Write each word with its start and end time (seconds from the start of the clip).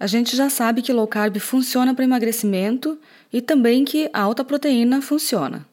A 0.00 0.06
gente 0.06 0.36
já 0.36 0.48
sabe 0.48 0.80
que 0.80 0.92
low 0.92 1.08
carb 1.08 1.40
funciona 1.40 1.92
para 1.92 2.04
emagrecimento 2.04 2.96
e 3.32 3.42
também 3.42 3.84
que 3.84 4.08
a 4.12 4.22
alta 4.22 4.44
proteína 4.44 5.02
funciona. 5.02 5.66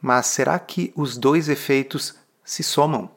Mas 0.00 0.28
será 0.28 0.58
que 0.58 0.92
os 0.96 1.18
dois 1.18 1.46
efeitos 1.50 2.14
se 2.42 2.62
somam? 2.62 3.10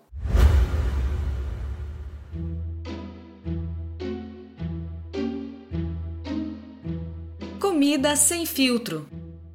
Comida 7.58 8.18
sem 8.18 8.46
filtro. 8.46 9.08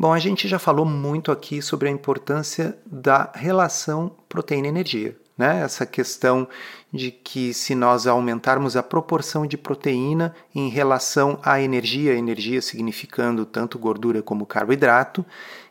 Bom, 0.03 0.11
a 0.11 0.20
gente 0.20 0.50
já 0.50 0.59
falou 0.59 0.86
muito 0.86 1.31
aqui 1.31 1.61
sobre 1.61 1.88
a 1.88 1.91
importância 1.91 2.77
da 2.86 3.31
relação 3.34 4.11
proteína-energia. 4.27 5.16
Né? 5.38 5.62
Essa 5.64 5.86
questão 5.86 6.48
de 6.92 7.10
que 7.10 7.54
se 7.54 7.73
nós 7.73 8.05
aumentarmos 8.05 8.78
a 8.78 8.84
proporção 8.84 9.48
de 9.48 9.58
proteína 9.58 10.34
em 10.54 10.70
relação 10.70 11.40
à 11.42 11.59
energia, 11.59 12.14
energia 12.14 12.62
significando 12.62 13.45
tanto 13.45 13.80
gordura 13.80 14.22
como 14.22 14.45
carboidrato, 14.45 15.25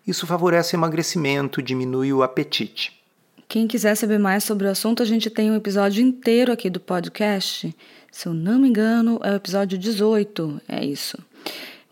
isso 0.07 0.27
favorece 0.27 0.75
o 0.75 0.79
emagrecimento, 0.79 1.63
diminui 1.63 2.13
o 2.13 2.25
apetite. 2.25 3.01
Quem 3.47 3.69
quiser 3.69 3.95
saber 3.95 4.19
mais 4.19 4.43
sobre 4.45 4.67
o 4.67 4.71
assunto, 4.71 5.03
a 5.03 5.07
gente 5.07 5.31
tem 5.31 5.51
um 5.51 5.57
episódio 5.57 6.03
inteiro 6.03 6.51
aqui 6.51 6.69
do 6.69 6.81
podcast. 6.81 7.75
Se 8.11 8.27
eu 8.27 8.35
não 8.35 8.59
me 8.59 8.69
engano, 8.69 9.21
é 9.23 9.31
o 9.31 9.37
episódio 9.37 9.79
18, 9.79 10.61
é 10.69 10.85
isso. 10.85 11.19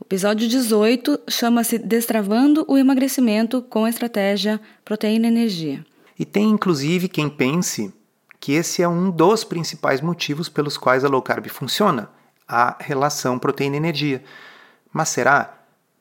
O 0.00 0.04
episódio 0.04 0.48
18 0.48 1.20
chama-se 1.28 1.78
Destravando 1.78 2.64
o 2.66 2.76
Emagrecimento 2.78 3.62
com 3.62 3.84
a 3.84 3.90
Estratégia 3.90 4.58
Proteína 4.84 5.28
Energia. 5.28 5.84
E 6.20 6.26
tem 6.26 6.50
inclusive 6.50 7.08
quem 7.08 7.30
pense 7.30 7.94
que 8.38 8.52
esse 8.52 8.82
é 8.82 8.86
um 8.86 9.10
dos 9.10 9.42
principais 9.42 10.02
motivos 10.02 10.50
pelos 10.50 10.76
quais 10.76 11.02
a 11.02 11.08
low 11.08 11.22
carb 11.22 11.48
funciona, 11.48 12.10
a 12.46 12.76
relação 12.78 13.38
proteína-energia. 13.38 14.22
Mas 14.92 15.08
será? 15.08 15.54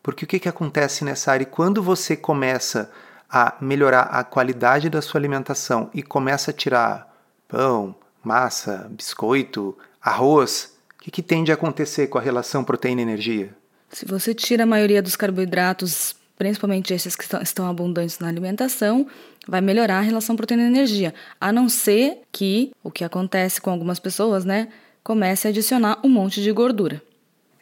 Porque 0.03 0.25
o 0.25 0.27
que, 0.27 0.37
que 0.37 0.49
acontece 0.49 1.05
nessa 1.05 1.31
área? 1.31 1.45
Quando 1.45 1.81
você 1.81 2.17
começa 2.17 2.91
a 3.29 3.55
melhorar 3.61 4.01
a 4.01 4.21
qualidade 4.25 4.89
da 4.89 5.01
sua 5.01 5.21
alimentação 5.21 5.89
e 5.93 6.03
começa 6.03 6.51
a 6.51 6.53
tirar 6.53 7.15
pão, 7.47 7.95
massa, 8.21 8.89
biscoito, 8.91 9.77
arroz, 10.01 10.77
o 10.95 11.03
que, 11.03 11.11
que 11.11 11.23
tende 11.23 11.49
a 11.49 11.53
acontecer 11.53 12.07
com 12.07 12.17
a 12.17 12.21
relação 12.21 12.65
proteína-energia? 12.65 13.55
Se 13.89 14.05
você 14.05 14.33
tira 14.33 14.63
a 14.63 14.67
maioria 14.67 15.01
dos 15.01 15.15
carboidratos, 15.15 16.18
principalmente 16.39 16.93
esses 16.93 17.17
que 17.17 17.25
estão 17.43 17.67
abundantes 17.67 18.17
na 18.17 18.29
alimentação, 18.29 19.05
vai 19.45 19.59
melhorar 19.59 19.97
a 19.97 20.01
relação 20.01 20.37
proteína-energia, 20.37 21.13
a 21.39 21.51
não 21.51 21.67
ser 21.67 22.21
que 22.31 22.71
o 22.81 22.89
que 22.89 23.03
acontece 23.03 23.59
com 23.59 23.69
algumas 23.69 23.99
pessoas, 23.99 24.45
né, 24.45 24.69
comece 25.03 25.47
a 25.47 25.49
adicionar 25.49 25.99
um 26.01 26.07
monte 26.07 26.41
de 26.41 26.49
gordura. 26.53 27.03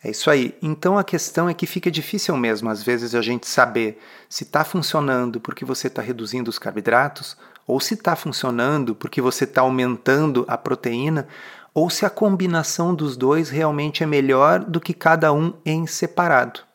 É 0.04 0.12
isso 0.12 0.30
aí. 0.30 0.56
Então 0.62 0.96
a 0.96 1.04
questão 1.04 1.50
é 1.50 1.56
que 1.56 1.66
fica 1.66 1.90
difícil 1.90 2.38
mesmo, 2.38 2.70
às 2.70 2.84
vezes, 2.84 3.16
a 3.16 3.22
gente 3.22 3.48
saber 3.48 4.00
se 4.30 4.44
está 4.44 4.64
funcionando 4.64 5.40
porque 5.42 5.66
você 5.66 5.88
está 5.88 6.04
reduzindo 6.04 6.48
os 6.48 6.60
carboidratos, 6.60 7.36
ou 7.66 7.80
se 7.80 7.96
está 7.96 8.16
funcionando 8.16 8.94
porque 8.94 9.20
você 9.20 9.46
está 9.46 9.62
aumentando 9.62 10.46
a 10.48 10.56
proteína, 10.56 11.28
ou 11.74 11.90
se 11.90 12.06
a 12.06 12.12
combinação 12.12 12.94
dos 12.94 13.18
dois 13.18 13.50
realmente 13.50 14.04
é 14.04 14.06
melhor 14.06 14.64
do 14.64 14.80
que 14.80 14.94
cada 14.94 15.34
um 15.34 15.54
em 15.66 15.88
separado. 15.88 16.67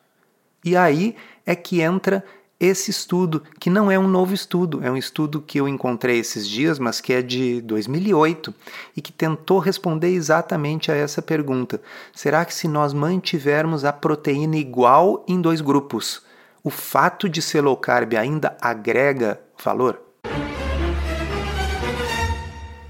E 0.63 0.75
aí 0.77 1.15
é 1.45 1.55
que 1.55 1.81
entra 1.81 2.23
esse 2.59 2.89
estudo, 2.89 3.43
que 3.59 3.69
não 3.69 3.91
é 3.91 3.99
um 3.99 4.07
novo 4.07 4.33
estudo, 4.33 4.79
é 4.81 4.89
um 4.89 4.95
estudo 4.95 5.41
que 5.41 5.59
eu 5.59 5.67
encontrei 5.67 6.19
esses 6.19 6.47
dias, 6.47 6.79
mas 6.79 7.01
que 7.01 7.11
é 7.11 7.21
de 7.21 7.61
2008 7.61 8.53
e 8.95 9.01
que 9.01 9.11
tentou 9.11 9.59
responder 9.59 10.09
exatamente 10.09 10.89
a 10.89 10.95
essa 10.95 11.21
pergunta: 11.21 11.81
será 12.13 12.45
que 12.45 12.53
se 12.53 12.67
nós 12.67 12.93
mantivermos 12.93 13.83
a 13.83 13.91
proteína 13.91 14.55
igual 14.55 15.25
em 15.27 15.41
dois 15.41 15.59
grupos, 15.59 16.21
o 16.63 16.69
fato 16.69 17.27
de 17.27 17.41
ser 17.41 17.59
low 17.59 17.75
carb 17.75 18.13
ainda 18.13 18.55
agrega 18.61 19.41
valor? 19.61 19.99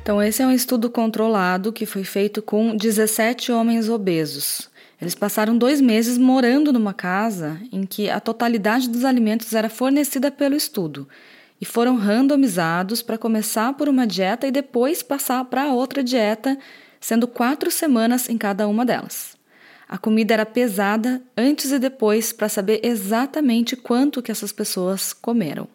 Então, 0.04 0.22
esse 0.22 0.44
é 0.44 0.46
um 0.46 0.52
estudo 0.52 0.90
controlado 0.90 1.72
que 1.72 1.86
foi 1.86 2.04
feito 2.04 2.42
com 2.42 2.76
17 2.76 3.52
homens 3.54 3.88
obesos. 3.88 4.70
Eles 5.04 5.16
passaram 5.16 5.58
dois 5.58 5.82
meses 5.82 6.18
morando 6.18 6.72
numa 6.72 6.94
casa 6.94 7.60
em 7.74 7.86
que 7.86 8.10
a 8.10 8.22
totalidade 8.22 8.88
dos 8.88 9.04
alimentos 9.04 9.54
era 9.54 9.68
fornecida 9.68 10.32
pelo 10.32 10.56
estudo 10.56 11.10
e 11.60 11.66
foram 11.66 11.98
randomizados 11.98 13.02
para 13.02 13.18
começar 13.18 13.74
por 13.74 13.90
uma 13.90 14.08
dieta 14.08 14.48
e 14.48 14.52
depois 14.52 15.04
passar 15.04 15.44
para 15.44 15.74
outra 15.74 16.02
dieta, 16.02 16.58
sendo 17.02 17.28
quatro 17.28 17.70
semanas 17.70 18.30
em 18.30 18.38
cada 18.38 18.66
uma 18.66 18.86
delas. 18.86 19.36
A 19.90 19.98
comida 19.98 20.36
era 20.36 20.46
pesada 20.46 21.22
antes 21.36 21.74
e 21.74 21.80
depois 21.80 22.32
para 22.32 22.48
saber 22.48 22.80
exatamente 22.82 23.76
quanto 23.76 24.22
que 24.22 24.32
essas 24.32 24.54
pessoas 24.54 25.12
comeram. 25.12 25.68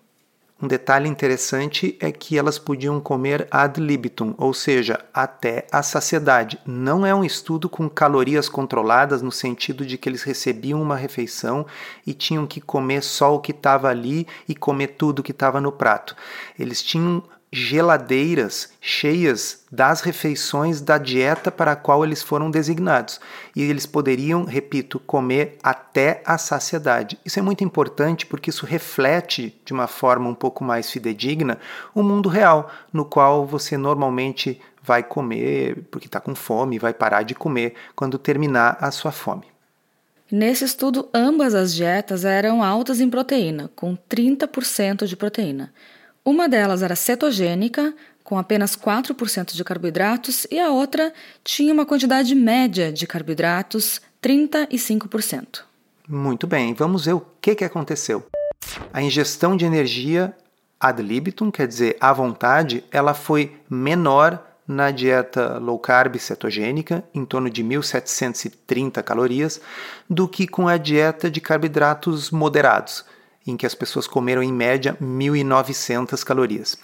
Um 0.60 0.66
detalhe 0.66 1.08
interessante 1.08 1.96
é 2.00 2.10
que 2.10 2.36
elas 2.36 2.58
podiam 2.58 3.00
comer 3.00 3.46
ad 3.48 3.80
libitum, 3.80 4.34
ou 4.36 4.52
seja, 4.52 4.98
até 5.14 5.69
a 5.70 5.84
saciedade. 5.84 6.58
Não 6.66 7.06
é 7.06 7.14
um 7.14 7.24
estudo 7.24 7.69
com 7.69 7.88
calorias 7.88 8.48
controladas 8.48 9.22
no 9.22 9.30
sentido 9.30 9.86
de 9.86 9.97
que 9.97 10.08
eles 10.08 10.24
recebiam 10.24 10.82
uma 10.82 10.97
refeição 10.97 11.64
e 12.04 12.12
tinham 12.12 12.44
que 12.44 12.60
comer 12.60 13.04
só 13.04 13.36
o 13.36 13.41
que 13.41 13.52
estava 13.52 13.88
ali 13.88 14.26
e 14.48 14.54
comer 14.56 14.88
tudo 14.98 15.22
que 15.22 15.30
estava 15.30 15.60
no 15.60 15.70
prato. 15.70 16.16
Eles 16.58 16.82
tinham 16.82 17.22
geladeiras 17.50 18.70
cheias 18.81 19.64
das 19.72 20.00
refeições 20.03 20.81
da 20.81 20.98
dieta 20.98 21.50
para 21.50 21.72
a 21.72 21.76
qual 21.76 22.04
eles 22.04 22.22
foram 22.22 22.50
designados. 22.50 23.20
E 23.56 23.62
eles 23.62 23.86
poderiam, 23.86 24.44
repito, 24.44 24.98
comer 25.00 25.56
até 25.62 26.22
a 26.25 26.36
saciedade. 26.36 27.19
Isso 27.25 27.38
é 27.38 27.42
muito 27.42 27.64
importante 27.64 28.26
porque 28.26 28.50
isso 28.50 28.66
reflete 28.66 29.59
de 29.64 29.72
uma 29.72 29.86
forma 29.86 30.28
um 30.28 30.34
pouco 30.34 30.62
mais 30.62 30.91
fidedigna 30.91 31.59
o 31.94 32.03
mundo 32.03 32.28
real, 32.28 32.70
no 32.92 33.04
qual 33.04 33.47
você 33.47 33.76
normalmente 33.76 34.60
vai 34.82 35.03
comer 35.03 35.86
porque 35.91 36.06
está 36.06 36.20
com 36.20 36.34
fome, 36.34 36.78
vai 36.78 36.94
parar 36.94 37.22
de 37.22 37.34
comer 37.34 37.75
quando 37.94 38.19
terminar 38.19 38.78
a 38.80 38.91
sua 38.91 39.12
fome. 39.12 39.44
Nesse 40.30 40.65
estudo, 40.65 41.09
ambas 41.15 41.54
as 41.54 41.75
dietas 41.75 42.25
eram 42.25 42.62
altas 42.62 43.00
em 43.00 43.09
proteína, 43.09 43.70
com 43.75 43.97
30% 43.97 45.06
de 45.06 45.16
proteína. 45.16 45.72
Uma 46.28 46.47
delas 46.47 46.83
era 46.83 46.94
cetogênica, 46.94 47.94
com 48.22 48.37
apenas 48.37 48.77
4% 48.77 49.55
de 49.55 49.65
carboidratos, 49.65 50.47
e 50.50 50.61
a 50.61 50.69
outra 50.69 51.11
tinha 51.43 51.72
uma 51.72 51.87
quantidade 51.87 52.34
média 52.34 52.93
de 52.93 53.06
carboidratos, 53.06 53.99
35%. 54.22 55.61
Muito 56.06 56.47
bem, 56.47 56.75
vamos 56.75 57.06
ver 57.06 57.15
o 57.15 57.25
que, 57.41 57.55
que 57.55 57.65
aconteceu. 57.65 58.27
A 58.93 59.00
ingestão 59.00 59.56
de 59.56 59.65
energia 59.65 60.37
ad 60.78 61.03
libitum, 61.03 61.50
quer 61.50 61.66
dizer, 61.66 61.97
à 61.99 62.12
vontade, 62.12 62.84
ela 62.93 63.15
foi 63.15 63.56
menor 63.66 64.47
na 64.66 64.91
dieta 64.91 65.56
low 65.56 65.78
carb 65.78 66.19
cetogênica, 66.19 67.03
em 67.15 67.24
torno 67.24 67.48
de 67.48 67.65
1.730 67.65 69.03
calorias, 69.03 69.63
do 70.10 70.28
que 70.28 70.47
com 70.47 70.69
a 70.69 70.77
dieta 70.77 71.31
de 71.31 71.41
carboidratos 71.41 72.31
moderados, 72.31 73.03
em 73.50 73.56
que 73.56 73.66
as 73.66 73.74
pessoas 73.74 74.06
comeram 74.06 74.42
em 74.42 74.53
média 74.53 74.97
1.900 75.00 76.22
calorias. 76.22 76.78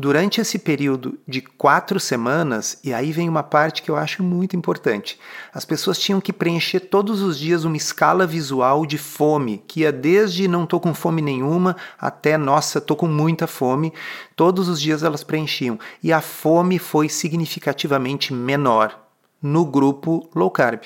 Durante 0.00 0.40
esse 0.40 0.60
período 0.60 1.18
de 1.26 1.40
quatro 1.40 1.98
semanas, 1.98 2.78
e 2.84 2.94
aí 2.94 3.10
vem 3.10 3.28
uma 3.28 3.42
parte 3.42 3.82
que 3.82 3.90
eu 3.90 3.96
acho 3.96 4.22
muito 4.22 4.54
importante, 4.54 5.18
as 5.52 5.64
pessoas 5.64 5.98
tinham 5.98 6.20
que 6.20 6.32
preencher 6.32 6.78
todos 6.78 7.20
os 7.20 7.36
dias 7.36 7.64
uma 7.64 7.76
escala 7.76 8.24
visual 8.24 8.86
de 8.86 8.96
fome, 8.96 9.60
que 9.66 9.80
ia 9.80 9.90
desde 9.90 10.46
não 10.46 10.62
estou 10.62 10.78
com 10.78 10.94
fome 10.94 11.20
nenhuma 11.20 11.74
até 11.98 12.38
nossa, 12.38 12.78
estou 12.78 12.96
com 12.96 13.08
muita 13.08 13.48
fome. 13.48 13.92
Todos 14.36 14.68
os 14.68 14.80
dias 14.80 15.02
elas 15.02 15.24
preenchiam. 15.24 15.80
E 16.00 16.12
a 16.12 16.20
fome 16.20 16.78
foi 16.78 17.08
significativamente 17.08 18.32
menor 18.32 18.96
no 19.42 19.64
grupo 19.64 20.30
low 20.32 20.48
carb. 20.48 20.82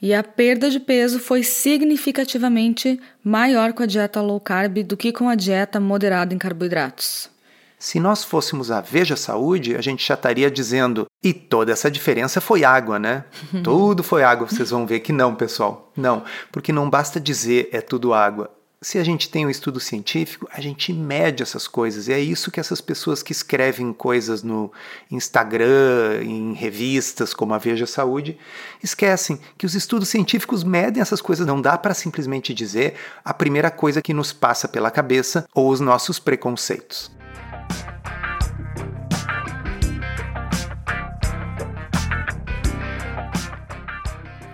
E 0.00 0.12
a 0.12 0.22
perda 0.22 0.70
de 0.70 0.78
peso 0.78 1.18
foi 1.18 1.42
significativamente 1.42 3.00
maior 3.24 3.72
com 3.72 3.82
a 3.82 3.86
dieta 3.86 4.20
low 4.20 4.38
carb 4.38 4.78
do 4.82 4.96
que 4.96 5.12
com 5.12 5.28
a 5.28 5.34
dieta 5.34 5.80
moderada 5.80 6.34
em 6.34 6.38
carboidratos. 6.38 7.30
Se 7.78 8.00
nós 8.00 8.24
fôssemos 8.24 8.70
a 8.70 8.80
Veja 8.80 9.16
Saúde, 9.16 9.76
a 9.76 9.82
gente 9.82 10.06
já 10.06 10.14
estaria 10.14 10.50
dizendo 10.50 11.06
E 11.22 11.32
toda 11.32 11.72
essa 11.72 11.90
diferença 11.90 12.40
foi 12.40 12.64
água, 12.64 12.98
né? 12.98 13.24
tudo 13.62 14.02
foi 14.02 14.22
água. 14.22 14.46
Vocês 14.46 14.70
vão 14.70 14.86
ver 14.86 15.00
que 15.00 15.12
não, 15.12 15.34
pessoal. 15.34 15.92
Não, 15.96 16.24
porque 16.50 16.72
não 16.72 16.88
basta 16.88 17.20
dizer 17.20 17.68
é 17.72 17.80
tudo 17.80 18.14
água 18.14 18.55
se 18.80 18.98
a 18.98 19.04
gente 19.04 19.30
tem 19.30 19.46
um 19.46 19.50
estudo 19.50 19.80
científico, 19.80 20.46
a 20.52 20.60
gente 20.60 20.92
mede 20.92 21.42
essas 21.42 21.66
coisas. 21.66 22.08
E 22.08 22.12
é 22.12 22.20
isso 22.20 22.50
que 22.50 22.60
essas 22.60 22.80
pessoas 22.80 23.22
que 23.22 23.32
escrevem 23.32 23.92
coisas 23.92 24.42
no 24.42 24.70
Instagram, 25.10 26.22
em 26.22 26.52
revistas 26.52 27.32
como 27.32 27.54
a 27.54 27.58
Veja 27.58 27.86
Saúde, 27.86 28.38
esquecem 28.82 29.40
que 29.56 29.64
os 29.64 29.74
estudos 29.74 30.08
científicos 30.08 30.62
medem 30.62 31.00
essas 31.00 31.22
coisas. 31.22 31.46
Não 31.46 31.60
dá 31.60 31.78
para 31.78 31.94
simplesmente 31.94 32.52
dizer 32.52 32.94
a 33.24 33.32
primeira 33.32 33.70
coisa 33.70 34.02
que 34.02 34.12
nos 34.12 34.32
passa 34.32 34.68
pela 34.68 34.90
cabeça 34.90 35.48
ou 35.54 35.70
os 35.70 35.80
nossos 35.80 36.18
preconceitos. 36.18 37.15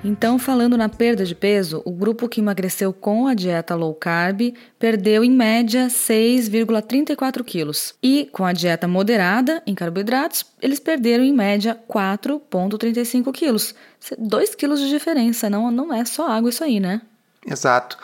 Então, 0.04 0.36
falando 0.36 0.76
na 0.76 0.88
perda 0.88 1.24
de 1.24 1.34
peso, 1.34 1.80
o 1.84 1.92
grupo 1.92 2.28
que 2.28 2.40
emagreceu 2.40 2.92
com 2.92 3.28
a 3.28 3.34
dieta 3.34 3.76
low 3.76 3.94
carb 3.94 4.52
perdeu 4.76 5.22
em 5.22 5.30
média 5.30 5.86
6,34 5.86 7.44
quilos. 7.44 7.94
E 8.02 8.28
com 8.32 8.44
a 8.44 8.52
dieta 8.52 8.88
moderada 8.88 9.62
em 9.64 9.76
carboidratos, 9.76 10.44
eles 10.60 10.80
perderam 10.80 11.22
em 11.22 11.32
média 11.32 11.78
4,35 11.88 13.32
quilos. 13.32 13.76
2 14.18 14.56
quilos 14.56 14.80
de 14.80 14.88
diferença, 14.88 15.48
não, 15.48 15.70
não 15.70 15.94
é 15.94 16.04
só 16.04 16.28
água 16.28 16.50
isso 16.50 16.64
aí, 16.64 16.80
né? 16.80 17.00
Exato. 17.46 17.96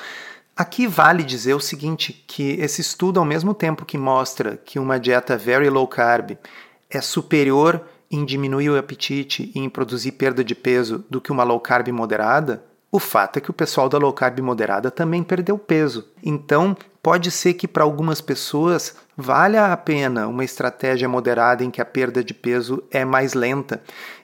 Aqui 0.57 0.87
vale 0.87 1.25
dizer 1.25 1.55
o 1.55 1.61
seguinte, 1.61 2.25
que 2.29 2.53
esse 2.61 2.81
estudo, 2.81 3.19
ao 3.19 3.27
mesmo 3.27 3.53
tempo 3.55 3.85
que 3.85 3.99
mostra 3.99 4.57
que 4.57 4.79
uma 4.79 5.01
dieta 5.01 5.37
very 5.37 5.69
low 5.69 5.87
carb 5.89 6.39
é 6.89 7.01
superior 7.01 7.85
em 8.11 8.25
diminuir 8.25 8.71
o 8.71 8.79
apetite 8.79 9.53
e 9.55 9.59
em 9.59 9.69
produzir 9.69 10.13
perda 10.13 10.43
de 10.43 10.55
peso 10.55 11.05
do 11.11 11.21
que 11.21 11.33
uma 11.33 11.45
low 11.45 11.61
carb 11.61 11.89
moderada, 11.89 12.65
o 12.91 12.99
fato 12.99 13.37
é 13.37 13.41
que 13.41 13.51
o 13.51 13.55
pessoal 13.55 13.89
da 13.89 13.99
low 13.99 14.13
carb 14.13 14.39
moderada 14.41 14.91
também 14.91 15.23
perdeu 15.23 15.59
peso. 15.59 16.07
Então, 16.23 16.75
pode 17.03 17.31
ser 17.31 17.55
que 17.55 17.69
para 17.69 17.85
algumas 17.85 18.21
pessoas 18.21 18.97
valha 19.17 19.73
a 19.73 19.77
pena 19.77 20.27
uma 20.27 20.45
estratégia 20.45 21.09
moderada 21.09 21.63
em 21.63 21.71
que 21.71 21.83
a 21.83 21.85
perda 21.85 22.25
de 22.25 22.33
peso 22.33 22.83
é 22.91 23.05
mais 23.05 23.35
lenta. 23.35 23.83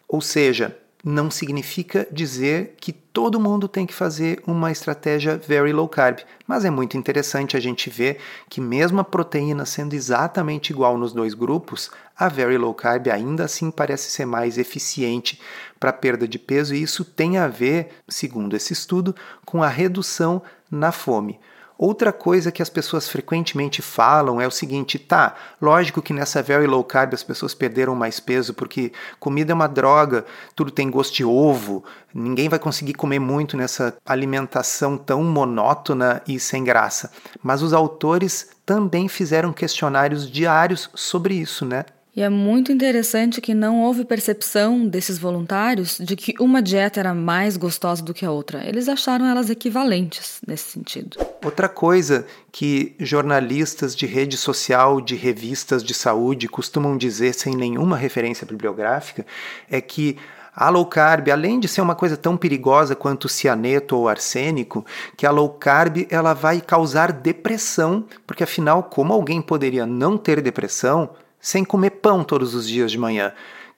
Ou 0.08 0.22
seja, 0.22 0.76
não 1.04 1.31
significa 1.31 2.06
dizer 2.10 2.76
que 2.81 3.04
todo 3.14 3.38
mundo 3.38 3.69
tem 3.69 3.87
que 3.87 3.94
fazer 3.94 4.43
uma 4.44 4.72
estratégia 4.72 5.38
very 5.38 5.72
low 5.72 5.88
carb, 5.88 6.19
mas 6.49 6.64
é 6.64 6.70
muito 6.70 6.96
interessante 6.99 7.56
a 7.56 7.61
gente 7.61 7.88
ver 7.88 8.19
que 8.50 8.61
mesmo 8.61 9.00
a 9.00 9.05
proteína 9.05 9.64
sendo 9.64 9.94
exatamente 9.94 10.70
igual 10.70 10.99
nos 10.99 11.12
dois 11.12 11.32
grupos, 11.32 11.93
a 12.19 12.28
very 12.28 12.58
low 12.58 12.75
carb 12.75 13.06
ainda 13.06 13.44
assim 13.44 13.70
parece 13.70 14.11
ser 14.11 14.26
mais 14.26 14.58
eficiente 14.58 15.40
para 15.78 15.93
perda 15.93 16.26
de 16.26 16.40
peso 16.40 16.75
e 16.75 16.82
isso 16.82 17.05
tem 17.05 17.38
a 17.38 17.46
ver, 17.46 17.90
segundo 18.08 18.56
esse 18.56 18.72
estudo, 18.72 19.14
com 19.46 19.62
a 19.62 19.69
redução 19.69 20.43
na 20.69 20.90
fome. 20.90 21.38
Outra 21.76 22.12
coisa 22.12 22.53
que 22.53 22.62
as 22.62 22.71
pessoas 22.71 23.09
frequentemente 23.09 23.82
falam 23.82 24.41
é 24.41 24.47
o 24.47 24.50
seguinte: 24.50 24.99
tá, 24.99 25.35
lógico 25.61 26.00
que 26.00 26.12
nessa 26.12 26.43
very 26.43 26.67
low 26.67 26.85
carb 26.85 27.15
as 27.15 27.25
pessoas 27.25 27.53
perderam 27.53 27.97
mais 27.97 28.21
peso 28.21 28.55
porque 28.55 28.93
comida 29.19 29.53
é 29.53 29.55
uma 29.55 29.67
droga, 29.67 30.25
tudo 30.55 30.71
tem 30.71 30.88
gosto 30.88 31.15
de 31.15 31.25
ovo, 31.25 31.85
ninguém 32.15 32.49
vai 32.49 32.61
conseguir 32.61 32.94
comer 32.94 33.19
muito 33.19 33.56
nessa 33.56 33.97
alimentação 34.06 34.97
tão 34.97 35.25
monótona 35.25 36.23
e 36.29 36.38
sem 36.38 36.62
graça. 36.62 37.11
Mas 37.43 37.61
os 37.61 37.73
autores 37.73 38.50
também 38.65 39.09
fizeram 39.09 39.53
questionários 39.53 40.31
diários 40.31 40.88
sobre 40.94 41.35
isso, 41.35 41.67
né? 41.67 41.85
E 42.16 42.22
é 42.22 42.28
muito 42.28 42.70
interessante 42.70 43.40
que 43.40 43.52
não 43.52 43.82
houve 43.82 44.05
percepção 44.05 44.87
desses 44.87 45.19
voluntários 45.19 45.99
de 45.99 46.14
que 46.14 46.32
uma 46.38 46.62
dieta 46.62 47.00
era 47.00 47.12
mais 47.12 47.56
gostosa 47.56 48.05
do 48.05 48.14
que 48.14 48.25
a 48.25 48.31
outra. 48.31 48.64
Eles 48.64 48.88
acharam 48.88 49.26
elas 49.26 49.50
equivalentes 49.50 50.40
nesse 50.46 50.70
sentido. 50.70 51.19
Outra 51.44 51.69
coisa 51.69 52.25
que 52.52 52.94
jornalistas 53.00 53.96
de 53.96 54.06
rede 54.06 54.37
social, 54.37 55.00
de 55.00 55.16
revistas 55.16 55.82
de 55.82 55.93
saúde 55.93 56.46
costumam 56.46 56.96
dizer 56.96 57.34
sem 57.34 57.56
nenhuma 57.56 57.96
referência 57.96 58.46
bibliográfica 58.46 59.26
é 59.69 59.81
que 59.81 60.17
a 60.55 60.69
low 60.69 60.87
carb, 60.87 61.28
além 61.31 61.58
de 61.58 61.67
ser 61.67 61.81
uma 61.81 61.96
coisa 61.96 62.17
tão 62.17 62.37
perigosa 62.37 62.94
quanto 62.94 63.28
cianeto 63.28 63.96
ou 63.96 64.08
arsênico, 64.08 64.87
que 65.17 65.26
a 65.26 65.32
low 65.32 65.49
carb 65.49 66.06
ela 66.08 66.32
vai 66.32 66.60
causar 66.60 67.10
depressão, 67.10 68.05
porque 68.25 68.44
afinal, 68.44 68.84
como 68.84 69.12
alguém 69.12 69.43
poderia 69.43 69.84
não 69.84 70.17
ter 70.17 70.40
depressão 70.40 71.10
sem 71.44 71.62
comer 71.62 71.91
pão 71.91 72.25
todos 72.25 72.55
os 72.55 72.67
dias 72.67 72.91
de 72.91 72.96
manhã. 72.96 73.31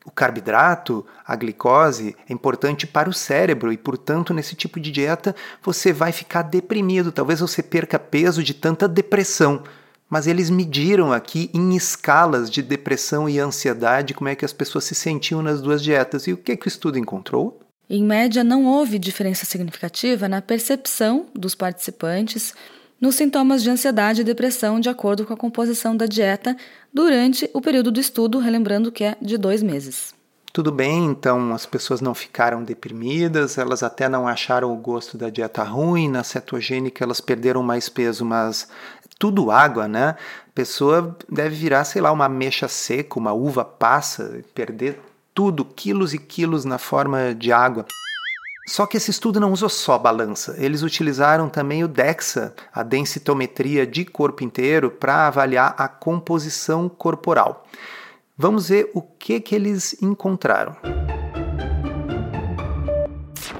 O 0.04 0.10
carboidrato, 0.12 1.04
a 1.26 1.34
glicose, 1.34 2.14
é 2.30 2.32
importante 2.32 2.86
para 2.86 3.10
o 3.10 3.12
cérebro 3.12 3.72
e, 3.72 3.76
portanto, 3.76 4.32
nesse 4.32 4.54
tipo 4.54 4.78
de 4.78 4.92
dieta 4.92 5.34
você 5.60 5.92
vai 5.92 6.12
ficar 6.12 6.42
deprimido. 6.42 7.10
Talvez 7.10 7.40
você 7.40 7.64
perca 7.64 7.98
peso 7.98 8.40
de 8.40 8.54
tanta 8.54 8.86
depressão. 8.86 9.64
Mas 10.08 10.28
eles 10.28 10.48
mediram 10.48 11.12
aqui 11.12 11.50
em 11.52 11.74
escalas 11.74 12.48
de 12.48 12.62
depressão 12.62 13.28
e 13.28 13.40
ansiedade 13.40 14.14
como 14.14 14.28
é 14.28 14.36
que 14.36 14.44
as 14.44 14.52
pessoas 14.52 14.84
se 14.84 14.94
sentiam 14.94 15.42
nas 15.42 15.60
duas 15.60 15.82
dietas. 15.82 16.28
E 16.28 16.32
o 16.32 16.36
que, 16.36 16.56
que 16.56 16.68
o 16.68 16.70
estudo 16.70 17.00
encontrou? 17.00 17.58
Em 17.90 18.04
média, 18.04 18.44
não 18.44 18.64
houve 18.64 18.96
diferença 18.96 19.44
significativa 19.44 20.28
na 20.28 20.40
percepção 20.40 21.26
dos 21.34 21.56
participantes 21.56 22.54
nos 23.00 23.14
sintomas 23.14 23.62
de 23.62 23.70
ansiedade 23.70 24.20
e 24.20 24.24
depressão 24.24 24.80
de 24.80 24.88
acordo 24.88 25.24
com 25.24 25.32
a 25.32 25.36
composição 25.36 25.96
da 25.96 26.06
dieta 26.06 26.56
durante 26.92 27.50
o 27.52 27.60
período 27.60 27.90
do 27.90 28.00
estudo, 28.00 28.38
relembrando 28.38 28.90
que 28.92 29.04
é 29.04 29.16
de 29.20 29.36
dois 29.36 29.62
meses. 29.62 30.14
Tudo 30.52 30.72
bem, 30.72 31.04
então 31.04 31.52
as 31.52 31.66
pessoas 31.66 32.00
não 32.00 32.14
ficaram 32.14 32.64
deprimidas, 32.64 33.58
elas 33.58 33.82
até 33.82 34.08
não 34.08 34.26
acharam 34.26 34.72
o 34.72 34.76
gosto 34.76 35.18
da 35.18 35.28
dieta 35.28 35.62
ruim, 35.62 36.08
na 36.08 36.24
cetogênica 36.24 37.04
elas 37.04 37.20
perderam 37.20 37.62
mais 37.62 37.90
peso, 37.90 38.24
mas 38.24 38.66
tudo 39.18 39.50
água, 39.50 39.86
né? 39.86 40.16
A 40.48 40.52
pessoa 40.54 41.14
deve 41.28 41.54
virar, 41.54 41.84
sei 41.84 42.00
lá, 42.00 42.10
uma 42.10 42.26
mecha 42.26 42.68
seca, 42.68 43.18
uma 43.18 43.34
uva 43.34 43.66
passa, 43.66 44.42
perder 44.54 44.98
tudo, 45.34 45.62
quilos 45.62 46.14
e 46.14 46.18
quilos 46.18 46.64
na 46.64 46.78
forma 46.78 47.34
de 47.34 47.52
água. 47.52 47.84
Só 48.66 48.84
que 48.84 48.96
esse 48.96 49.12
estudo 49.12 49.38
não 49.38 49.52
usou 49.52 49.68
só 49.68 49.96
balança, 49.96 50.56
eles 50.58 50.82
utilizaram 50.82 51.48
também 51.48 51.84
o 51.84 51.88
DEXA, 51.88 52.52
a 52.74 52.82
densitometria 52.82 53.86
de 53.86 54.04
corpo 54.04 54.42
inteiro, 54.42 54.90
para 54.90 55.28
avaliar 55.28 55.76
a 55.78 55.86
composição 55.86 56.88
corporal. 56.88 57.64
Vamos 58.36 58.68
ver 58.68 58.90
o 58.92 59.00
que, 59.00 59.38
que 59.38 59.54
eles 59.54 60.02
encontraram. 60.02 60.76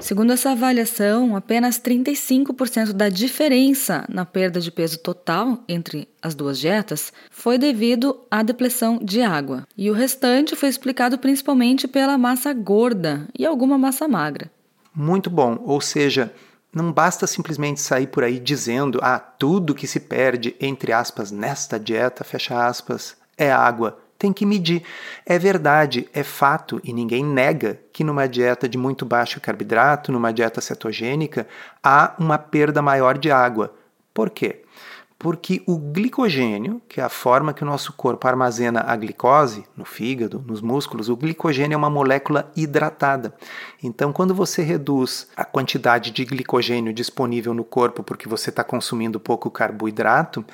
Segundo 0.01 0.33
essa 0.33 0.51
avaliação, 0.51 1.37
apenas 1.37 1.79
35% 1.79 2.91
da 2.91 3.07
diferença 3.07 4.05
na 4.09 4.25
perda 4.25 4.59
de 4.59 4.71
peso 4.71 4.99
total 4.99 5.63
entre 5.69 6.07
as 6.21 6.35
duas 6.35 6.59
dietas 6.59 7.13
foi 7.31 7.57
devido 7.57 8.19
à 8.29 8.43
depressão 8.43 8.99
de 9.01 9.21
água, 9.21 9.65
e 9.77 9.89
o 9.89 9.93
restante 9.93 10.55
foi 10.55 10.67
explicado 10.69 11.17
principalmente 11.17 11.87
pela 11.87 12.17
massa 12.17 12.53
gorda 12.53 13.27
e 13.37 13.45
alguma 13.45 13.77
massa 13.77 14.07
magra 14.07 14.51
muito 14.97 15.29
bom. 15.29 15.59
Ou 15.63 15.79
seja, 15.79 16.33
não 16.73 16.91
basta 16.91 17.27
simplesmente 17.27 17.79
sair 17.79 18.07
por 18.07 18.23
aí 18.23 18.39
dizendo, 18.39 18.99
ah, 19.03 19.19
tudo 19.19 19.75
que 19.75 19.85
se 19.85 19.99
perde, 19.99 20.55
entre 20.59 20.91
aspas, 20.91 21.31
nesta 21.31 21.79
dieta, 21.79 22.23
fecha 22.23 22.65
aspas, 22.65 23.15
é 23.37 23.51
água. 23.51 23.99
Tem 24.17 24.33
que 24.33 24.47
medir. 24.47 24.81
É 25.23 25.37
verdade, 25.37 26.09
é 26.11 26.23
fato, 26.23 26.81
e 26.83 26.91
ninguém 26.91 27.23
nega 27.23 27.79
que 27.93 28.03
numa 28.03 28.27
dieta 28.27 28.67
de 28.67 28.75
muito 28.77 29.05
baixo 29.05 29.39
carboidrato, 29.39 30.11
numa 30.11 30.33
dieta 30.33 30.59
cetogênica, 30.59 31.47
há 31.83 32.15
uma 32.17 32.39
perda 32.39 32.81
maior 32.81 33.15
de 33.19 33.29
água. 33.29 33.75
Por 34.11 34.31
quê? 34.31 34.63
Porque 35.19 35.63
o 35.65 35.77
glicogênio, 35.77 36.79
que 36.87 37.01
é 37.01 37.03
a 37.03 37.09
forma 37.09 37.53
que 37.53 37.63
o 37.63 37.65
nosso 37.65 37.91
corpo 37.93 38.27
armazena 38.27 38.83
a 38.85 38.95
glicose 38.95 39.65
no 39.75 39.83
fígado, 39.83 40.43
nos 40.45 40.61
músculos, 40.61 41.09
o 41.09 41.15
glicogênio 41.15 41.73
é 41.73 41.77
uma 41.77 41.89
molécula 41.89 42.51
hidratada. 42.55 43.33
Então, 43.81 44.13
quando 44.13 44.35
você 44.35 44.61
reduz 44.61 45.27
a 45.35 45.43
quantidade 45.43 46.11
de 46.11 46.23
glicogênio 46.23 46.93
disponível 46.93 47.53
no 47.53 47.63
corpo 47.63 48.03
porque 48.03 48.29
você 48.29 48.51
está 48.51 48.63
consumindo 48.63 49.19
pouco 49.19 49.49
carboidrato, 49.49 50.45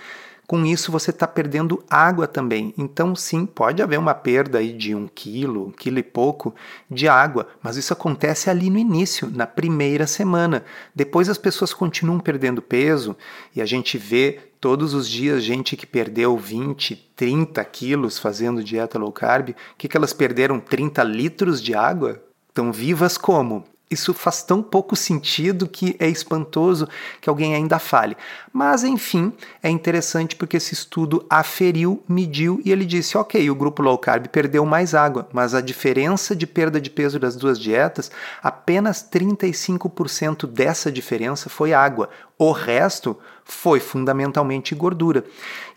com 0.53 0.67
isso 0.67 0.91
você 0.91 1.09
está 1.09 1.25
perdendo 1.25 1.83
água 1.89 2.27
também. 2.27 2.75
Então, 2.77 3.15
sim, 3.15 3.43
pode 3.43 3.81
haver 3.81 3.97
uma 3.97 4.13
perda 4.13 4.59
aí 4.59 4.71
de 4.71 4.93
um 4.93 5.07
quilo, 5.07 5.69
um 5.69 5.71
quilo 5.71 5.97
e 5.97 6.03
pouco 6.03 6.53
de 6.87 7.07
água, 7.07 7.47
mas 7.59 7.75
isso 7.75 7.91
acontece 7.91 8.51
ali 8.51 8.69
no 8.69 8.77
início, 8.77 9.31
na 9.33 9.47
primeira 9.47 10.05
semana. 10.05 10.63
Depois 10.93 11.27
as 11.27 11.39
pessoas 11.39 11.73
continuam 11.73 12.19
perdendo 12.19 12.61
peso 12.61 13.17
e 13.55 13.63
a 13.63 13.65
gente 13.65 13.97
vê 13.97 14.41
todos 14.61 14.93
os 14.93 15.09
dias 15.09 15.43
gente 15.43 15.75
que 15.75 15.87
perdeu 15.87 16.37
20, 16.37 16.97
30 17.15 17.65
quilos 17.65 18.19
fazendo 18.19 18.63
dieta 18.63 18.99
low 18.99 19.11
carb. 19.11 19.55
Que, 19.75 19.87
que 19.87 19.97
elas 19.97 20.13
perderam? 20.13 20.59
30 20.59 21.01
litros 21.01 21.59
de 21.63 21.73
água? 21.73 22.21
Estão 22.47 22.71
vivas 22.71 23.17
como? 23.17 23.65
Isso 23.93 24.13
faz 24.13 24.43
tão 24.43 24.61
pouco 24.61 24.95
sentido 24.95 25.67
que 25.67 25.95
é 25.99 26.09
espantoso 26.09 26.87
que 27.21 27.29
alguém 27.29 27.55
ainda 27.55 27.79
fale. 27.79 28.17
Mas, 28.51 28.83
enfim, 28.83 29.31
é 29.61 29.69
interessante 29.69 30.35
porque 30.35 30.57
esse 30.57 30.73
estudo 30.73 31.25
aferiu, 31.29 32.03
mediu 32.07 32.61
e 32.65 32.71
ele 32.71 32.85
disse: 32.85 33.17
ok, 33.17 33.49
o 33.49 33.55
grupo 33.55 33.81
low 33.81 33.97
carb 33.97 34.27
perdeu 34.27 34.65
mais 34.65 34.93
água, 34.93 35.27
mas 35.31 35.55
a 35.55 35.61
diferença 35.61 36.35
de 36.35 36.45
perda 36.45 36.81
de 36.81 36.89
peso 36.89 37.19
das 37.19 37.35
duas 37.35 37.59
dietas, 37.59 38.11
apenas 38.41 39.07
35% 39.09 40.45
dessa 40.45 40.91
diferença 40.91 41.49
foi 41.49 41.73
água. 41.73 42.09
O 42.37 42.51
resto 42.51 43.17
foi 43.45 43.79
fundamentalmente 43.79 44.75
gordura. 44.75 45.23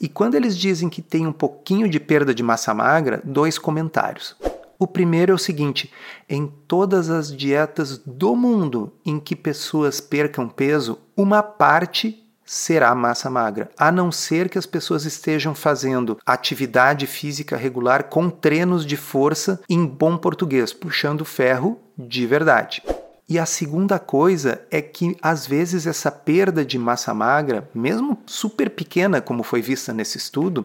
E 0.00 0.08
quando 0.08 0.34
eles 0.34 0.56
dizem 0.56 0.88
que 0.88 1.02
tem 1.02 1.26
um 1.26 1.32
pouquinho 1.32 1.88
de 1.88 2.00
perda 2.00 2.34
de 2.34 2.42
massa 2.42 2.72
magra, 2.72 3.20
dois 3.24 3.58
comentários. 3.58 4.36
O 4.78 4.86
primeiro 4.86 5.32
é 5.32 5.34
o 5.34 5.38
seguinte: 5.38 5.92
em 6.28 6.46
todas 6.68 7.10
as 7.10 7.34
dietas 7.34 7.98
do 7.98 8.34
mundo 8.36 8.92
em 9.04 9.18
que 9.18 9.34
pessoas 9.34 10.00
percam 10.00 10.48
peso, 10.48 10.98
uma 11.16 11.42
parte 11.42 12.22
será 12.44 12.94
massa 12.94 13.28
magra, 13.28 13.70
a 13.76 13.90
não 13.90 14.12
ser 14.12 14.48
que 14.48 14.56
as 14.56 14.66
pessoas 14.66 15.04
estejam 15.04 15.52
fazendo 15.52 16.16
atividade 16.24 17.04
física 17.06 17.56
regular 17.56 18.04
com 18.04 18.30
treinos 18.30 18.86
de 18.86 18.96
força 18.96 19.60
em 19.68 19.84
bom 19.84 20.16
português, 20.16 20.72
puxando 20.72 21.24
ferro 21.24 21.80
de 21.98 22.24
verdade. 22.24 22.82
E 23.28 23.40
a 23.40 23.44
segunda 23.44 23.98
coisa 23.98 24.62
é 24.70 24.80
que 24.80 25.16
às 25.20 25.44
vezes 25.44 25.84
essa 25.84 26.12
perda 26.12 26.64
de 26.64 26.78
massa 26.78 27.12
magra, 27.12 27.68
mesmo 27.74 28.16
super 28.24 28.70
pequena 28.70 29.20
como 29.20 29.42
foi 29.42 29.60
vista 29.60 29.92
nesse 29.92 30.16
estudo, 30.16 30.64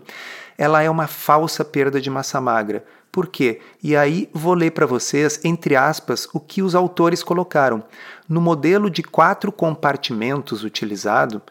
ela 0.55 0.83
é 0.83 0.89
uma 0.89 1.07
falsa 1.07 1.65
perda 1.65 1.99
de 1.99 2.11
massa 2.11 2.39
magra. 2.39 2.85
Por 3.11 3.27
quê? 3.27 3.59
E 3.83 3.95
aí 3.95 4.29
vou 4.33 4.53
ler 4.53 4.71
para 4.71 4.85
vocês, 4.85 5.39
entre 5.43 5.75
aspas, 5.75 6.27
o 6.33 6.39
que 6.39 6.61
os 6.61 6.75
autores 6.75 7.21
colocaram. 7.21 7.83
No 8.27 8.39
modelo 8.39 8.89
de 8.89 9.03
quatro 9.03 9.51
compartimentos 9.51 10.63
utilizado, 10.63 11.41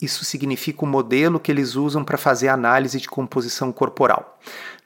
isso 0.00 0.24
significa 0.24 0.84
o 0.84 0.88
modelo 0.88 1.40
que 1.40 1.50
eles 1.50 1.74
usam 1.74 2.04
para 2.04 2.16
fazer 2.16 2.48
análise 2.48 3.00
de 3.00 3.08
composição 3.08 3.72
corporal. 3.72 4.38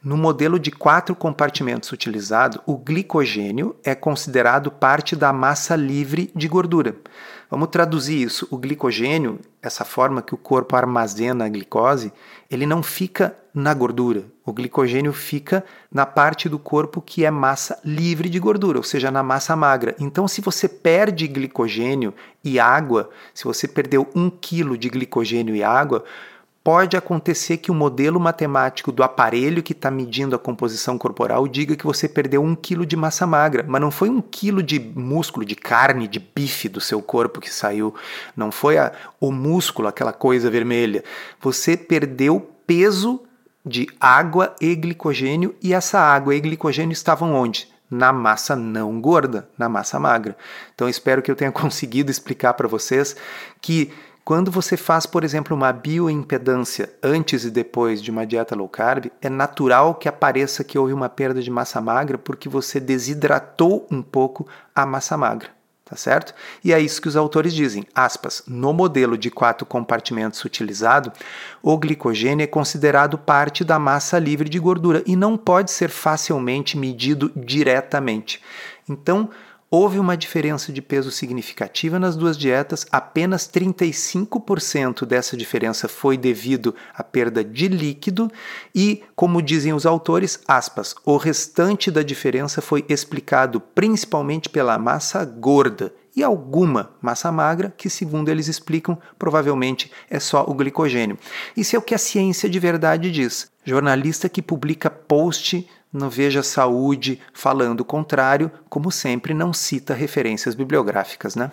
No 0.02 0.16
modelo 0.16 0.58
de 0.58 0.70
quatro 0.70 1.14
compartimentos 1.14 1.92
utilizado, 1.92 2.60
o 2.66 2.76
glicogênio 2.76 3.76
é 3.84 3.94
considerado 3.94 4.70
parte 4.70 5.14
da 5.14 5.32
massa 5.32 5.76
livre 5.76 6.30
de 6.34 6.48
gordura. 6.48 6.96
Vamos 7.50 7.68
traduzir 7.68 8.20
isso. 8.20 8.48
O 8.50 8.56
glicogênio, 8.56 9.38
essa 9.62 9.84
forma 9.84 10.22
que 10.22 10.34
o 10.34 10.38
corpo 10.38 10.76
armazena 10.76 11.44
a 11.44 11.48
glicose, 11.48 12.12
ele 12.50 12.66
não 12.66 12.82
fica 12.82 13.36
na 13.54 13.72
gordura. 13.72 14.24
O 14.44 14.52
glicogênio 14.52 15.12
fica 15.12 15.64
na 15.90 16.04
parte 16.04 16.48
do 16.48 16.58
corpo 16.58 17.00
que 17.00 17.24
é 17.24 17.30
massa 17.30 17.78
livre 17.84 18.28
de 18.28 18.38
gordura, 18.38 18.78
ou 18.78 18.84
seja, 18.84 19.10
na 19.10 19.22
massa 19.22 19.54
magra. 19.54 19.94
Então, 19.98 20.26
se 20.26 20.40
você 20.40 20.68
perde 20.68 21.28
glicogênio 21.28 22.12
e 22.42 22.58
água, 22.58 23.10
se 23.32 23.44
você 23.44 23.68
perdeu 23.68 24.08
um 24.14 24.28
quilo 24.28 24.76
de 24.76 24.88
glicogênio 24.88 25.54
e 25.54 25.62
água, 25.62 26.04
pode 26.64 26.96
acontecer 26.96 27.58
que 27.58 27.70
o 27.70 27.74
modelo 27.74 28.18
matemático 28.18 28.90
do 28.90 29.02
aparelho 29.02 29.62
que 29.62 29.72
está 29.72 29.90
medindo 29.90 30.34
a 30.34 30.38
composição 30.38 30.96
corporal 30.96 31.46
diga 31.46 31.76
que 31.76 31.84
você 31.84 32.08
perdeu 32.08 32.42
um 32.42 32.56
quilo 32.56 32.86
de 32.86 32.96
massa 32.96 33.26
magra, 33.26 33.62
mas 33.68 33.82
não 33.82 33.90
foi 33.90 34.08
um 34.08 34.22
quilo 34.22 34.62
de 34.62 34.80
músculo, 34.80 35.44
de 35.44 35.54
carne, 35.54 36.08
de 36.08 36.18
bife 36.18 36.66
do 36.70 36.80
seu 36.80 37.02
corpo 37.02 37.38
que 37.38 37.52
saiu, 37.52 37.94
não 38.34 38.50
foi 38.50 38.78
a, 38.78 38.92
o 39.20 39.30
músculo, 39.30 39.88
aquela 39.88 40.12
coisa 40.12 40.50
vermelha. 40.50 41.04
Você 41.38 41.76
perdeu 41.76 42.40
peso 42.66 43.20
de 43.64 43.86
água 44.00 44.56
e 44.58 44.74
glicogênio 44.74 45.54
e 45.62 45.74
essa 45.74 46.00
água 46.00 46.34
e 46.34 46.40
glicogênio 46.40 46.94
estavam 46.94 47.34
onde? 47.34 47.68
Na 47.90 48.10
massa 48.10 48.56
não 48.56 48.98
gorda, 49.02 49.46
na 49.58 49.68
massa 49.68 50.00
magra. 50.00 50.34
Então 50.74 50.88
espero 50.88 51.20
que 51.20 51.30
eu 51.30 51.36
tenha 51.36 51.52
conseguido 51.52 52.10
explicar 52.10 52.54
para 52.54 52.66
vocês 52.66 53.14
que 53.60 53.92
quando 54.24 54.50
você 54.50 54.76
faz, 54.76 55.04
por 55.04 55.22
exemplo, 55.22 55.54
uma 55.54 55.70
bioimpedância 55.70 56.90
antes 57.02 57.44
e 57.44 57.50
depois 57.50 58.02
de 58.02 58.10
uma 58.10 58.26
dieta 58.26 58.56
low 58.56 58.68
carb, 58.68 59.06
é 59.20 59.28
natural 59.28 59.94
que 59.94 60.08
apareça 60.08 60.64
que 60.64 60.78
houve 60.78 60.94
uma 60.94 61.10
perda 61.10 61.42
de 61.42 61.50
massa 61.50 61.78
magra 61.80 62.16
porque 62.16 62.48
você 62.48 62.80
desidratou 62.80 63.86
um 63.90 64.00
pouco 64.00 64.48
a 64.74 64.86
massa 64.86 65.16
magra. 65.16 65.50
Tá 65.84 65.96
certo? 65.96 66.34
E 66.64 66.72
é 66.72 66.80
isso 66.80 67.00
que 67.02 67.08
os 67.08 67.14
autores 67.14 67.52
dizem, 67.52 67.84
aspas, 67.94 68.42
no 68.48 68.72
modelo 68.72 69.18
de 69.18 69.30
quatro 69.30 69.66
compartimentos 69.66 70.42
utilizado, 70.42 71.12
o 71.62 71.76
glicogênio 71.76 72.42
é 72.42 72.46
considerado 72.46 73.18
parte 73.18 73.62
da 73.62 73.78
massa 73.78 74.18
livre 74.18 74.48
de 74.48 74.58
gordura 74.58 75.02
e 75.04 75.14
não 75.14 75.36
pode 75.36 75.70
ser 75.70 75.90
facilmente 75.90 76.78
medido 76.78 77.30
diretamente. 77.36 78.40
Então, 78.88 79.28
houve 79.74 79.98
uma 79.98 80.16
diferença 80.16 80.72
de 80.72 80.80
peso 80.80 81.10
significativa 81.10 81.98
nas 81.98 82.14
duas 82.14 82.38
dietas, 82.38 82.86
apenas 82.92 83.48
35% 83.48 85.04
dessa 85.04 85.36
diferença 85.36 85.88
foi 85.88 86.16
devido 86.16 86.72
à 86.94 87.02
perda 87.02 87.42
de 87.42 87.66
líquido 87.66 88.30
e, 88.72 89.02
como 89.16 89.42
dizem 89.42 89.72
os 89.72 89.84
autores, 89.84 90.38
aspas, 90.46 90.94
o 91.04 91.16
restante 91.16 91.90
da 91.90 92.04
diferença 92.04 92.62
foi 92.62 92.84
explicado 92.88 93.58
principalmente 93.58 94.48
pela 94.48 94.78
massa 94.78 95.24
gorda 95.24 95.92
e 96.14 96.22
alguma 96.22 96.90
massa 97.02 97.32
magra, 97.32 97.74
que, 97.76 97.90
segundo 97.90 98.28
eles 98.28 98.46
explicam, 98.46 98.96
provavelmente 99.18 99.90
é 100.08 100.20
só 100.20 100.44
o 100.46 100.54
glicogênio. 100.54 101.18
Isso 101.56 101.74
é 101.74 101.78
o 101.80 101.82
que 101.82 101.96
a 101.96 101.98
ciência 101.98 102.48
de 102.48 102.60
verdade 102.60 103.10
diz. 103.10 103.50
Jornalista 103.64 104.28
que 104.28 104.40
publica 104.40 104.88
post 104.88 105.68
no 105.94 106.10
Veja 106.10 106.42
Saúde 106.42 107.20
falando 107.32 107.80
o 107.80 107.84
contrário, 107.84 108.50
como 108.68 108.90
sempre, 108.90 109.32
não 109.32 109.52
cita 109.52 109.94
referências 109.94 110.56
bibliográficas, 110.56 111.36
né? 111.36 111.52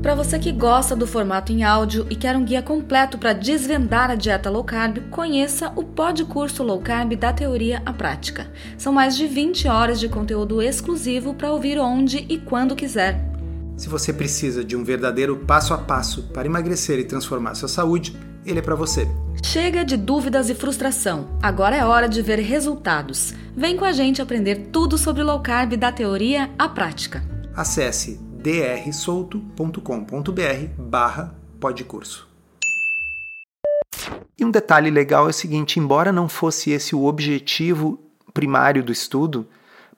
Para 0.00 0.14
você 0.14 0.38
que 0.38 0.52
gosta 0.52 0.94
do 0.94 1.04
formato 1.04 1.50
em 1.50 1.64
áudio 1.64 2.06
e 2.08 2.14
quer 2.14 2.36
um 2.36 2.44
guia 2.44 2.62
completo 2.62 3.18
para 3.18 3.32
desvendar 3.32 4.08
a 4.08 4.14
dieta 4.14 4.48
low 4.48 4.62
carb, 4.62 4.98
conheça 5.10 5.72
o 5.74 5.82
Podcurso 5.82 6.62
Low 6.62 6.80
Carb 6.80 7.16
da 7.16 7.32
Teoria 7.32 7.82
à 7.84 7.92
Prática. 7.92 8.48
São 8.78 8.92
mais 8.92 9.16
de 9.16 9.26
20 9.26 9.66
horas 9.66 9.98
de 9.98 10.08
conteúdo 10.08 10.62
exclusivo 10.62 11.34
para 11.34 11.50
ouvir 11.50 11.76
onde 11.80 12.18
e 12.28 12.38
quando 12.38 12.76
quiser. 12.76 13.20
Se 13.76 13.88
você 13.88 14.12
precisa 14.12 14.64
de 14.64 14.76
um 14.76 14.84
verdadeiro 14.84 15.38
passo 15.38 15.74
a 15.74 15.78
passo 15.78 16.22
para 16.32 16.46
emagrecer 16.46 17.00
e 17.00 17.04
transformar 17.04 17.56
sua 17.56 17.68
saúde, 17.68 18.16
ele 18.44 18.60
é 18.60 18.62
para 18.62 18.76
você. 18.76 19.08
Chega 19.42 19.84
de 19.84 19.96
dúvidas 19.96 20.50
e 20.50 20.54
frustração. 20.54 21.28
Agora 21.42 21.76
é 21.76 21.84
hora 21.84 22.08
de 22.08 22.20
ver 22.22 22.38
resultados. 22.40 23.32
Vem 23.56 23.76
com 23.76 23.84
a 23.84 23.92
gente 23.92 24.20
aprender 24.20 24.68
tudo 24.72 24.98
sobre 24.98 25.22
low 25.22 25.40
carb 25.40 25.74
da 25.76 25.92
teoria 25.92 26.50
à 26.58 26.68
prática. 26.68 27.22
Acesse 27.54 28.20
drsolto.com.br 28.38 29.80
barra 30.78 31.34
podcurso. 31.60 32.28
E 34.38 34.44
um 34.44 34.50
detalhe 34.50 34.90
legal 34.90 35.26
é 35.26 35.30
o 35.30 35.32
seguinte, 35.32 35.80
embora 35.80 36.12
não 36.12 36.28
fosse 36.28 36.70
esse 36.70 36.94
o 36.94 37.04
objetivo 37.04 37.98
primário 38.34 38.82
do 38.82 38.92
estudo, 38.92 39.46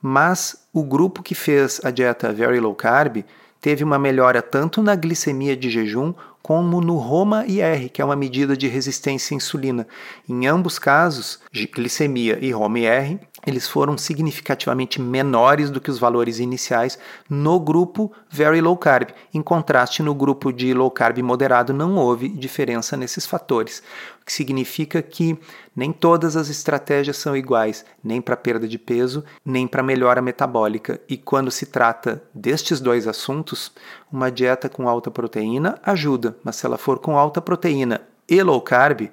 mas 0.00 0.68
o 0.72 0.84
grupo 0.84 1.22
que 1.22 1.34
fez 1.34 1.80
a 1.82 1.90
dieta 1.90 2.32
Very 2.32 2.60
Low 2.60 2.74
Carb 2.74 3.24
teve 3.60 3.82
uma 3.82 3.98
melhora 3.98 4.40
tanto 4.40 4.80
na 4.82 4.94
glicemia 4.94 5.56
de 5.56 5.68
jejum 5.68 6.14
como 6.42 6.80
no 6.80 6.96
Roma-IR, 6.96 7.90
que 7.90 8.00
é 8.00 8.04
uma 8.04 8.16
medida 8.16 8.56
de 8.56 8.68
resistência 8.68 9.34
à 9.34 9.36
insulina. 9.36 9.86
Em 10.28 10.46
ambos 10.46 10.78
casos, 10.78 11.40
glicemia 11.52 12.38
e 12.40 12.50
Roma-IR, 12.50 13.18
eles 13.48 13.68
foram 13.68 13.96
significativamente 13.96 15.00
menores 15.00 15.70
do 15.70 15.80
que 15.80 15.90
os 15.90 15.98
valores 15.98 16.38
iniciais 16.38 16.98
no 17.28 17.58
grupo 17.58 18.12
Very 18.30 18.60
Low 18.60 18.76
Carb. 18.76 19.10
Em 19.32 19.42
contraste, 19.42 20.02
no 20.02 20.14
grupo 20.14 20.52
de 20.52 20.72
Low 20.74 20.90
Carb 20.90 21.18
moderado 21.18 21.72
não 21.72 21.96
houve 21.96 22.28
diferença 22.28 22.96
nesses 22.96 23.26
fatores, 23.26 23.82
o 24.20 24.24
que 24.24 24.32
significa 24.32 25.00
que 25.00 25.38
nem 25.74 25.92
todas 25.92 26.36
as 26.36 26.48
estratégias 26.48 27.16
são 27.16 27.36
iguais, 27.36 27.84
nem 28.02 28.20
para 28.20 28.36
perda 28.36 28.68
de 28.68 28.78
peso, 28.78 29.24
nem 29.44 29.66
para 29.66 29.82
melhora 29.82 30.20
metabólica. 30.20 31.00
E 31.08 31.16
quando 31.16 31.50
se 31.50 31.66
trata 31.66 32.22
destes 32.34 32.80
dois 32.80 33.06
assuntos, 33.06 33.72
uma 34.12 34.30
dieta 34.30 34.68
com 34.68 34.88
alta 34.88 35.10
proteína 35.10 35.78
ajuda, 35.82 36.36
mas 36.44 36.56
se 36.56 36.66
ela 36.66 36.76
for 36.76 36.98
com 36.98 37.16
alta 37.16 37.40
proteína 37.40 38.00
e 38.28 38.42
low 38.42 38.60
carb, 38.60 39.08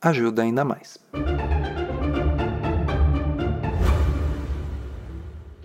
ajuda 0.00 0.42
ainda 0.42 0.64
mais. 0.64 0.98